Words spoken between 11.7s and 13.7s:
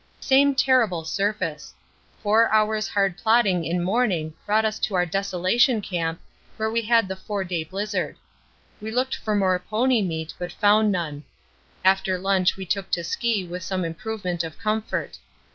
After lunch we took to ski with